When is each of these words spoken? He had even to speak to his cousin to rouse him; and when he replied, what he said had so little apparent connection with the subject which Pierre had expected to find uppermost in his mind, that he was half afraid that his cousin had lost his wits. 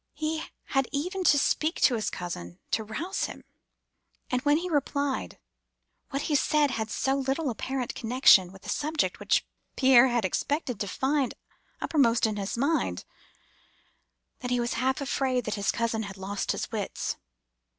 He 0.15 0.43
had 0.69 0.87
even 0.91 1.23
to 1.25 1.37
speak 1.37 1.79
to 1.81 1.93
his 1.93 2.09
cousin 2.09 2.57
to 2.71 2.83
rouse 2.83 3.25
him; 3.25 3.43
and 4.31 4.41
when 4.41 4.57
he 4.57 4.67
replied, 4.67 5.37
what 6.09 6.23
he 6.23 6.33
said 6.33 6.71
had 6.71 6.89
so 6.89 7.13
little 7.13 7.51
apparent 7.51 7.93
connection 7.93 8.51
with 8.51 8.63
the 8.63 8.69
subject 8.69 9.19
which 9.19 9.45
Pierre 9.75 10.07
had 10.07 10.25
expected 10.25 10.79
to 10.79 10.87
find 10.87 11.35
uppermost 11.81 12.25
in 12.25 12.37
his 12.37 12.57
mind, 12.57 13.05
that 14.39 14.49
he 14.49 14.59
was 14.59 14.73
half 14.73 15.01
afraid 15.01 15.45
that 15.45 15.53
his 15.53 15.69
cousin 15.71 16.01
had 16.01 16.17
lost 16.17 16.51
his 16.51 16.71
wits. 16.71 17.17